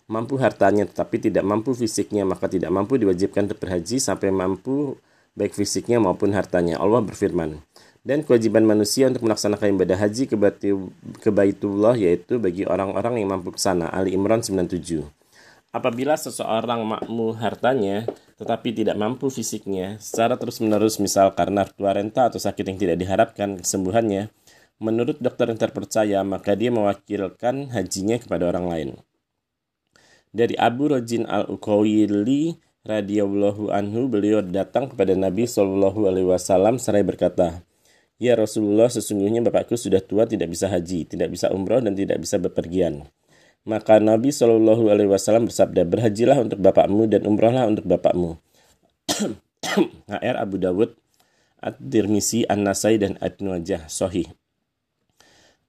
mampu 0.09 0.41
hartanya 0.41 0.89
tetapi 0.89 1.29
tidak 1.29 1.45
mampu 1.45 1.77
fisiknya 1.77 2.25
maka 2.25 2.49
tidak 2.49 2.73
mampu 2.73 2.97
diwajibkan 2.97 3.49
untuk 3.49 3.61
berhaji 3.61 4.01
sampai 4.01 4.33
mampu 4.33 4.97
baik 5.37 5.53
fisiknya 5.53 6.01
maupun 6.01 6.33
hartanya. 6.33 6.81
Allah 6.81 7.05
berfirman, 7.05 7.61
dan 8.03 8.27
kewajiban 8.27 8.67
manusia 8.67 9.07
untuk 9.07 9.23
melaksanakan 9.27 9.79
ibadah 9.79 9.99
haji 9.99 10.27
ke, 10.27 10.37
ke 11.23 11.31
Baitullah 11.31 11.95
yaitu 11.95 12.43
bagi 12.43 12.67
orang-orang 12.67 13.23
yang 13.23 13.31
mampu 13.39 13.55
ke 13.55 13.61
sana. 13.63 13.87
Ali 13.91 14.19
Imran 14.19 14.43
97. 14.43 15.07
Apabila 15.73 16.21
seseorang 16.21 16.85
makmu 16.85 17.33
hartanya 17.41 18.05
tetapi 18.37 18.77
tidak 18.77 18.99
mampu 18.99 19.33
fisiknya 19.33 19.97
secara 20.03 20.37
terus-menerus 20.37 21.01
misal 21.01 21.33
karena 21.33 21.65
tua 21.65 21.97
renta 21.97 22.29
atau 22.29 22.37
sakit 22.37 22.69
yang 22.69 22.77
tidak 22.77 22.97
diharapkan 23.01 23.57
kesembuhannya, 23.57 24.29
menurut 24.83 25.17
dokter 25.23 25.49
yang 25.49 25.57
terpercaya 25.57 26.21
maka 26.27 26.59
dia 26.59 26.69
mewakilkan 26.69 27.73
hajinya 27.73 28.21
kepada 28.21 28.53
orang 28.53 28.67
lain. 28.69 28.91
Dari 30.35 30.59
Abu 30.61 30.93
Rajin 30.93 31.25
al-Uqawili 31.25 32.59
radhiyallahu 32.83 33.71
anhu 33.73 34.11
beliau 34.11 34.43
datang 34.43 34.91
kepada 34.91 35.15
Nabi 35.15 35.47
Shallallahu 35.49 36.05
alaihi 36.05 36.29
wasallam 36.29 36.77
seraya 36.83 37.07
berkata, 37.07 37.65
Ya 38.23 38.39
Rasulullah, 38.39 38.87
sesungguhnya 38.87 39.43
bapakku 39.43 39.75
sudah 39.75 39.99
tua 39.99 40.31
tidak 40.31 40.55
bisa 40.55 40.71
haji, 40.71 41.11
tidak 41.11 41.35
bisa 41.35 41.51
umroh 41.51 41.83
dan 41.83 41.99
tidak 41.99 42.23
bisa 42.23 42.39
bepergian. 42.39 43.11
Maka 43.67 43.99
Nabi 43.99 44.31
Shallallahu 44.31 44.95
Alaihi 44.95 45.11
Wasallam 45.11 45.51
bersabda, 45.51 45.83
berhajilah 45.83 46.39
untuk 46.39 46.63
bapakmu 46.63 47.11
dan 47.11 47.27
umrohlah 47.27 47.67
untuk 47.67 47.83
bapakmu. 47.83 48.39
HR 50.07 50.39
Abu 50.39 50.63
Dawud, 50.63 50.95
At-Tirmisi, 51.59 52.47
An-Nasai, 52.47 53.03
dan 53.03 53.19
Ad-Nuajah, 53.19 53.91
Sohih. 53.91 54.31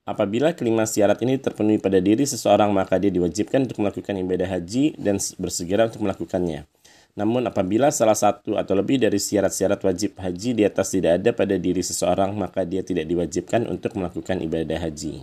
Apabila 0.05 0.53
kelima 0.53 0.85
syarat 0.85 1.25
ini 1.25 1.41
terpenuhi 1.41 1.81
pada 1.81 1.97
diri 1.97 2.21
seseorang, 2.21 2.69
maka 2.69 3.01
dia 3.01 3.09
diwajibkan 3.09 3.65
untuk 3.65 3.81
melakukan 3.81 4.13
ibadah 4.13 4.61
haji 4.61 4.93
dan 5.01 5.17
bersegera 5.41 5.89
untuk 5.89 6.05
melakukannya. 6.05 6.69
Namun 7.13 7.45
apabila 7.45 7.93
salah 7.93 8.17
satu 8.17 8.57
atau 8.57 8.73
lebih 8.73 8.97
dari 8.97 9.21
syarat-syarat 9.21 9.77
wajib 9.85 10.17
haji 10.17 10.57
di 10.57 10.63
atas 10.65 10.89
tidak 10.89 11.21
ada 11.21 11.29
pada 11.29 11.55
diri 11.61 11.85
seseorang, 11.85 12.33
maka 12.33 12.65
dia 12.65 12.81
tidak 12.81 13.05
diwajibkan 13.05 13.69
untuk 13.69 13.93
melakukan 13.93 14.41
ibadah 14.41 14.81
haji. 14.81 15.21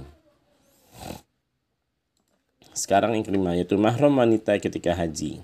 Sekarang 2.70 3.18
yang 3.18 3.26
kelima 3.26 3.59
yaitu 3.59 3.75
mahram 3.75 4.14
wanita 4.14 4.54
ketika 4.62 4.94
haji. 4.94 5.42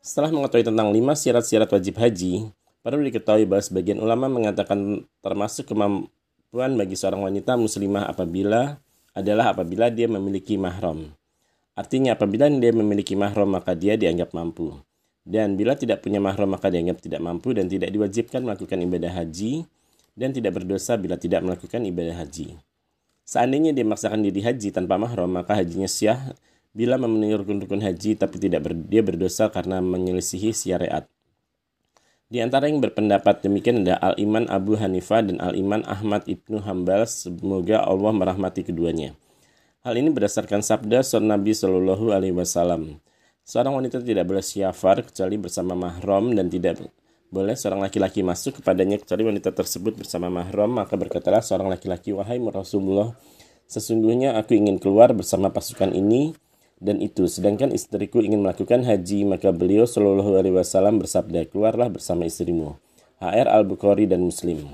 Setelah 0.00 0.32
mengetahui 0.32 0.64
tentang 0.64 0.88
lima 0.96 1.12
syarat-syarat 1.12 1.68
wajib 1.68 2.00
haji, 2.00 2.48
perlu 2.80 3.04
diketahui 3.04 3.44
bahwa 3.44 3.60
sebagian 3.60 4.00
ulama 4.00 4.32
mengatakan 4.32 5.04
termasuk 5.20 5.68
kemampuan 5.68 6.72
bagi 6.72 6.96
seorang 6.96 7.20
wanita 7.20 7.58
muslimah 7.60 8.08
apabila 8.08 8.80
adalah 9.12 9.52
apabila 9.52 9.92
dia 9.92 10.08
memiliki 10.08 10.56
mahram. 10.56 11.12
Artinya 11.76 12.16
apabila 12.16 12.48
dia 12.48 12.72
memiliki 12.72 13.12
mahram 13.12 13.52
maka 13.52 13.76
dia 13.76 14.00
dianggap 14.00 14.32
mampu. 14.32 14.72
Dan 15.26 15.60
bila 15.60 15.76
tidak 15.76 16.00
punya 16.00 16.16
mahram 16.24 16.48
maka 16.48 16.72
dianggap 16.72 17.04
tidak 17.04 17.20
mampu 17.20 17.52
dan 17.52 17.68
tidak 17.68 17.92
diwajibkan 17.92 18.40
melakukan 18.40 18.80
ibadah 18.80 19.12
haji 19.12 19.68
dan 20.16 20.32
tidak 20.32 20.56
berdosa 20.56 20.96
bila 20.96 21.20
tidak 21.20 21.44
melakukan 21.44 21.84
ibadah 21.84 22.16
haji. 22.16 22.56
Seandainya 23.28 23.76
dia 23.76 23.84
memaksakan 23.84 24.24
diri 24.24 24.40
haji 24.40 24.72
tanpa 24.72 24.96
mahram 24.96 25.28
maka 25.28 25.52
hajinya 25.52 25.90
syah 25.90 26.32
bila 26.72 26.96
memenuhi 26.96 27.36
rukun-rukun 27.36 27.84
haji 27.84 28.16
tapi 28.16 28.40
tidak 28.40 28.64
ber, 28.64 28.72
dia 28.72 29.04
berdosa 29.04 29.52
karena 29.52 29.84
menyelisihi 29.84 30.56
syariat. 30.56 31.04
Di 32.26 32.42
antara 32.42 32.66
yang 32.66 32.82
berpendapat 32.82 33.44
demikian 33.44 33.86
ada 33.86 34.00
Al-Iman 34.02 34.50
Abu 34.50 34.74
Hanifah 34.74 35.22
dan 35.22 35.38
Al-Iman 35.38 35.86
Ahmad 35.86 36.26
Ibnu 36.26 36.58
Hambal. 36.58 37.06
Semoga 37.06 37.86
Allah 37.86 38.10
merahmati 38.10 38.66
keduanya. 38.66 39.14
Hal 39.86 39.94
ini 40.02 40.10
berdasarkan 40.10 40.66
sabda 40.66 40.98
seorang 41.06 41.38
Nabi 41.38 41.54
Shallallahu 41.54 42.10
Alaihi 42.10 42.34
Wasallam. 42.34 42.98
Seorang 43.46 43.78
wanita 43.78 44.02
tidak 44.02 44.26
boleh 44.26 44.42
syafar 44.42 44.98
kecuali 44.98 45.38
bersama 45.38 45.78
mahram 45.78 46.34
dan 46.34 46.50
tidak 46.50 46.90
boleh 47.30 47.54
seorang 47.54 47.86
laki-laki 47.86 48.26
masuk 48.26 48.58
kepadanya 48.58 48.98
kecuali 48.98 49.30
wanita 49.30 49.54
tersebut 49.54 49.94
bersama 49.94 50.26
mahram. 50.26 50.74
Maka 50.74 50.98
berkatalah 50.98 51.38
seorang 51.38 51.70
laki-laki, 51.70 52.10
wahai 52.10 52.42
Rasulullah, 52.42 53.14
sesungguhnya 53.70 54.34
aku 54.34 54.58
ingin 54.58 54.82
keluar 54.82 55.14
bersama 55.14 55.54
pasukan 55.54 55.94
ini 55.94 56.34
dan 56.82 56.98
itu. 56.98 57.30
Sedangkan 57.30 57.70
istriku 57.70 58.18
ingin 58.18 58.42
melakukan 58.42 58.82
haji, 58.82 59.22
maka 59.22 59.54
beliau 59.54 59.86
Shallallahu 59.86 60.34
Alaihi 60.34 60.58
Wasallam 60.58 60.98
bersabda, 60.98 61.46
keluarlah 61.46 61.94
bersama 61.94 62.26
istrimu. 62.26 62.74
HR 63.22 63.46
Al 63.46 63.62
Bukhari 63.62 64.10
dan 64.10 64.26
Muslim. 64.26 64.66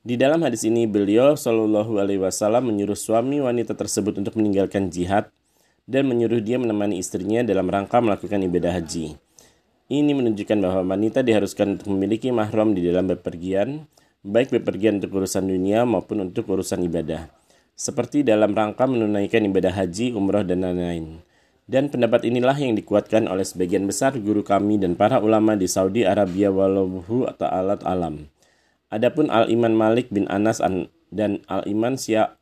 Di 0.00 0.16
dalam 0.16 0.40
hadis 0.40 0.64
ini 0.64 0.88
beliau 0.88 1.36
Shallallahu 1.36 2.00
Alaihi 2.00 2.24
Wasallam 2.24 2.72
menyuruh 2.72 2.96
suami 2.96 3.40
wanita 3.44 3.76
tersebut 3.76 4.16
untuk 4.16 4.36
meninggalkan 4.40 4.88
jihad 4.88 5.28
dan 5.84 6.08
menyuruh 6.08 6.40
dia 6.40 6.56
menemani 6.56 6.96
istrinya 6.96 7.44
dalam 7.44 7.68
rangka 7.68 8.00
melakukan 8.00 8.40
ibadah 8.40 8.80
haji. 8.80 9.20
Ini 9.90 10.12
menunjukkan 10.16 10.58
bahwa 10.62 10.96
wanita 10.96 11.20
diharuskan 11.20 11.76
untuk 11.76 11.92
memiliki 11.92 12.32
mahram 12.32 12.72
di 12.72 12.80
dalam 12.86 13.12
bepergian, 13.12 13.84
baik 14.24 14.56
bepergian 14.56 15.04
untuk 15.04 15.20
urusan 15.20 15.44
dunia 15.44 15.84
maupun 15.84 16.30
untuk 16.30 16.48
urusan 16.48 16.80
ibadah 16.86 17.40
seperti 17.80 18.20
dalam 18.20 18.52
rangka 18.52 18.84
menunaikan 18.84 19.40
ibadah 19.48 19.72
haji, 19.72 20.12
umroh, 20.12 20.44
dan 20.44 20.60
lain-lain. 20.60 21.24
Dan 21.64 21.88
pendapat 21.88 22.28
inilah 22.28 22.52
yang 22.60 22.76
dikuatkan 22.76 23.24
oleh 23.24 23.46
sebagian 23.46 23.88
besar 23.88 24.12
guru 24.20 24.44
kami 24.44 24.76
dan 24.76 25.00
para 25.00 25.16
ulama 25.16 25.56
di 25.56 25.64
Saudi 25.64 26.04
Arabia 26.04 26.52
walau 26.52 27.00
atau 27.24 27.48
alat 27.48 27.80
alam. 27.88 28.28
Adapun 28.90 29.30
Al-Iman 29.30 29.70
Malik 29.70 30.10
bin 30.10 30.26
Anas 30.26 30.58
dan 31.14 31.38
Al-Iman 31.46 31.94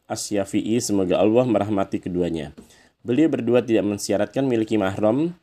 Asyafi'i 0.09 0.81
semoga 0.81 1.21
Allah 1.21 1.45
merahmati 1.45 2.01
keduanya. 2.01 2.57
Beliau 3.05 3.29
berdua 3.29 3.61
tidak 3.61 3.85
mensyaratkan 3.85 4.49
miliki 4.49 4.81
mahram, 4.81 5.37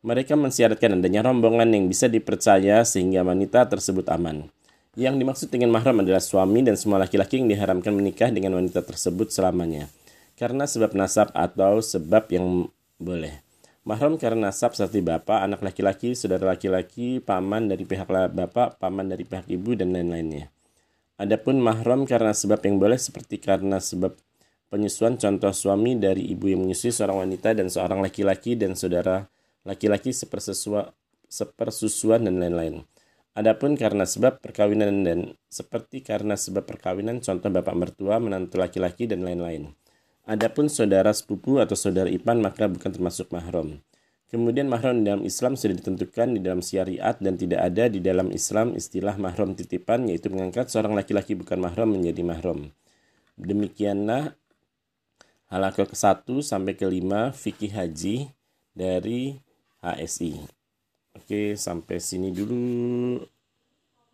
mereka 0.00 0.40
mensyaratkan 0.40 0.96
adanya 0.96 1.28
rombongan 1.28 1.68
yang 1.68 1.84
bisa 1.84 2.08
dipercaya 2.08 2.80
sehingga 2.88 3.20
wanita 3.20 3.68
tersebut 3.68 4.08
aman. 4.08 4.48
Yang 4.96 5.14
dimaksud 5.20 5.48
dengan 5.52 5.68
mahram 5.68 6.00
adalah 6.00 6.24
suami 6.24 6.64
dan 6.64 6.80
semua 6.80 6.98
laki-laki 6.98 7.38
yang 7.38 7.46
diharamkan 7.52 7.92
menikah 7.92 8.32
dengan 8.32 8.56
wanita 8.56 8.82
tersebut 8.82 9.28
selamanya. 9.28 9.92
Karena 10.34 10.64
sebab 10.64 10.96
nasab 10.96 11.28
atau 11.36 11.84
sebab 11.84 12.24
yang 12.32 12.72
boleh. 12.96 13.47
Mahram 13.88 14.20
karena 14.20 14.52
nasab 14.52 14.76
seperti 14.76 15.00
bapak, 15.00 15.48
anak 15.48 15.64
laki-laki, 15.64 16.12
saudara 16.12 16.52
laki-laki, 16.52 17.24
paman 17.24 17.72
dari 17.72 17.88
pihak 17.88 18.04
bapak, 18.36 18.76
paman 18.76 19.08
dari 19.08 19.24
pihak 19.24 19.48
ibu, 19.48 19.72
dan 19.80 19.96
lain-lainnya. 19.96 20.52
Adapun 21.16 21.56
mahram 21.56 22.04
karena 22.04 22.36
sebab 22.36 22.60
yang 22.68 22.76
boleh 22.76 23.00
seperti 23.00 23.40
karena 23.40 23.80
sebab 23.80 24.12
penyusuan 24.68 25.16
contoh 25.16 25.56
suami 25.56 25.96
dari 25.96 26.28
ibu 26.28 26.52
yang 26.52 26.68
menyusui 26.68 26.92
seorang 26.92 27.24
wanita 27.24 27.56
dan 27.56 27.72
seorang 27.72 28.04
laki-laki 28.04 28.60
dan 28.60 28.76
saudara 28.76 29.24
laki-laki 29.64 30.12
sepersusuan 30.12 30.92
dan 32.28 32.34
lain-lain. 32.44 32.84
Adapun 33.32 33.72
karena 33.72 34.04
sebab 34.04 34.44
perkawinan 34.44 35.00
dan 35.00 35.32
seperti 35.48 36.04
karena 36.04 36.36
sebab 36.36 36.68
perkawinan 36.68 37.24
contoh 37.24 37.48
bapak 37.48 37.72
mertua, 37.72 38.20
menantu 38.20 38.60
laki-laki 38.60 39.08
dan 39.08 39.24
lain-lain. 39.24 39.72
Adapun 40.28 40.68
saudara 40.68 41.08
sepupu 41.16 41.56
atau 41.56 41.72
saudara 41.72 42.12
ipan 42.12 42.44
maka 42.44 42.68
bukan 42.68 42.92
termasuk 42.92 43.32
mahram. 43.32 43.80
Kemudian 44.28 44.68
mahram 44.68 45.00
dalam 45.00 45.24
Islam 45.24 45.56
sudah 45.56 45.72
ditentukan 45.72 46.36
di 46.36 46.44
dalam 46.44 46.60
syariat 46.60 47.16
dan 47.16 47.40
tidak 47.40 47.64
ada 47.64 47.88
di 47.88 47.96
dalam 47.96 48.28
Islam 48.28 48.76
istilah 48.76 49.16
mahram 49.16 49.56
titipan 49.56 50.04
yaitu 50.04 50.28
mengangkat 50.28 50.68
seorang 50.68 50.92
laki-laki 50.92 51.32
bukan 51.32 51.64
mahram 51.64 51.96
menjadi 51.96 52.20
mahram. 52.20 52.68
Demikianlah 53.40 54.36
halakah 55.48 55.88
ke-1 55.88 56.28
sampai 56.44 56.76
ke-5 56.76 57.32
fikih 57.32 57.72
haji 57.72 58.28
dari 58.76 59.40
HSI. 59.80 60.44
Oke, 61.16 61.56
sampai 61.56 62.04
sini 62.04 62.36
dulu. 62.36 63.24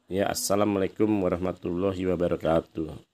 Ya, 0.07 0.31
assalamualaikum 0.31 1.11
warahmatullahi 1.11 2.07
wabarakatuh. 2.07 3.14